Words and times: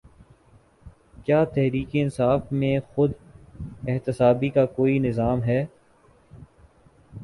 کیا 1.25 1.43
تحریک 1.45 1.89
انصاف 1.93 2.51
میں 2.51 2.79
خود 2.93 3.11
احتسابی 3.87 4.49
کا 4.49 4.65
کوئی 4.65 4.97
نظام 4.99 5.43
ہے؟ 5.43 5.65